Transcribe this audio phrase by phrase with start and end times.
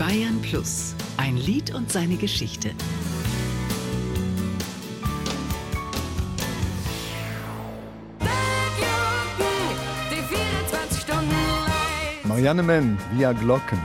[0.00, 0.94] Bayern Plus.
[1.18, 2.70] Ein Lied und seine Geschichte.
[12.24, 13.78] Marianne Menn, via Glocken.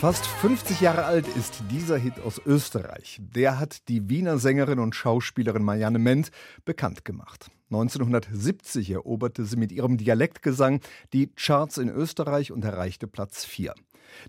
[0.00, 3.20] Fast 50 Jahre alt ist dieser Hit aus Österreich.
[3.20, 6.30] Der hat die Wiener Sängerin und Schauspielerin Marianne Ment
[6.64, 7.50] bekannt gemacht.
[7.70, 10.80] 1970 eroberte sie mit ihrem Dialektgesang
[11.12, 13.74] die Charts in Österreich und erreichte Platz 4.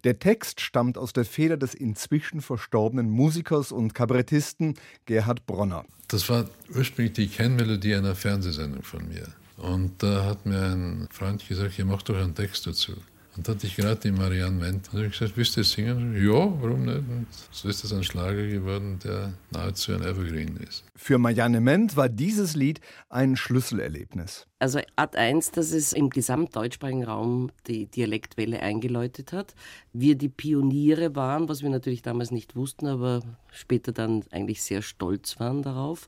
[0.03, 4.73] Der Text stammt aus der Feder des inzwischen verstorbenen Musikers und Kabarettisten
[5.05, 5.85] Gerhard Bronner.
[6.09, 9.25] Das war ursprünglich die Kennmelodie einer Fernsehsendung von mir.
[9.55, 12.91] Und da hat mir ein Freund gesagt, ihr macht doch einen Text dazu.
[13.37, 14.89] Und da hatte ich gerade die Marianne Wendt.
[14.89, 16.13] Und habe ich gesagt, willst du das singen?
[16.15, 16.97] Ja, warum nicht?
[16.97, 20.83] Und so ist das ein Schlager geworden, der nahezu ein Evergreen ist.
[20.95, 24.47] Für Marianne Ment war dieses Lied ein Schlüsselerlebnis.
[24.59, 29.55] Also Art 1, dass es im gesamtdeutschsprachigen Raum die Dialektwelle eingeläutet hat.
[29.93, 34.81] Wir die Pioniere waren, was wir natürlich damals nicht wussten, aber später dann eigentlich sehr
[34.81, 36.07] stolz waren darauf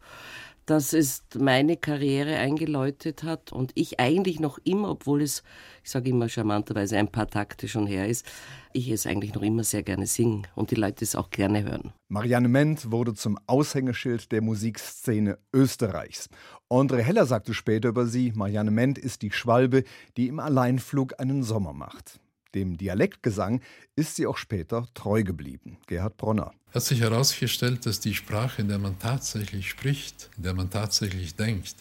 [0.66, 5.44] dass es meine Karriere eingeläutet hat und ich eigentlich noch immer, obwohl es,
[5.84, 8.26] ich sage immer charmanterweise, ein paar Takte schon her ist,
[8.72, 11.94] ich es eigentlich noch immer sehr gerne singe und die Leute es auch gerne hören.
[12.08, 16.30] Marianne Ment wurde zum Aushängeschild der Musikszene Österreichs.
[16.70, 19.84] André Heller sagte später über sie, Marianne Ment ist die Schwalbe,
[20.18, 22.20] die im Alleinflug einen Sommer macht.
[22.56, 23.62] Dem Dialektgesang
[23.96, 25.78] ist sie auch später treu geblieben.
[25.88, 26.54] Gerhard Bronner.
[26.74, 31.36] Hat sich herausgestellt, dass die Sprache, in der man tatsächlich spricht, in der man tatsächlich
[31.36, 31.76] denkt,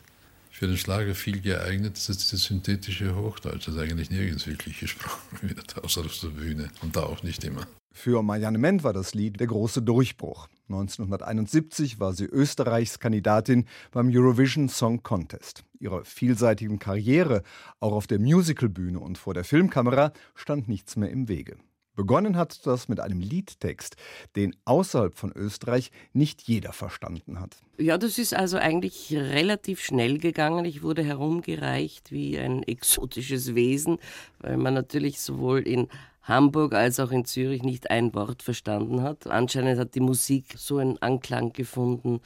[0.50, 5.54] für den Schlager viel geeignet ist als das synthetische Hochdeutsch, das eigentlich nirgends wirklich gesprochen
[5.82, 7.66] außer auf der Bühne und da auch nicht immer.
[7.92, 10.48] Für Marianne Ment war das Lied der große Durchbruch.
[10.68, 15.64] 1971 war sie Österreichs Kandidatin beim Eurovision Song Contest.
[15.78, 17.42] Ihrer vielseitigen Karriere,
[17.80, 21.56] auch auf der Musicalbühne und vor der Filmkamera, stand nichts mehr im Wege.
[21.94, 23.96] Begonnen hat das mit einem Liedtext,
[24.34, 27.56] den außerhalb von Österreich nicht jeder verstanden hat.
[27.76, 30.64] Ja, das ist also eigentlich relativ schnell gegangen.
[30.64, 33.98] Ich wurde herumgereicht wie ein exotisches Wesen,
[34.38, 35.88] weil man natürlich sowohl in
[36.22, 39.26] Hamburg als auch in Zürich nicht ein Wort verstanden hat.
[39.26, 42.20] Anscheinend hat die Musik so einen Anklang gefunden,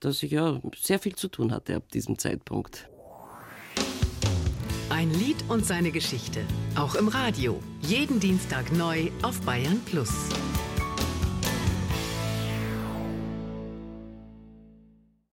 [0.00, 2.88] dass ich ja sehr viel zu tun hatte ab diesem Zeitpunkt.
[4.88, 6.40] Ein Lied und seine Geschichte.
[6.76, 7.60] Auch im Radio.
[7.80, 10.12] Jeden Dienstag neu auf Bayern Plus.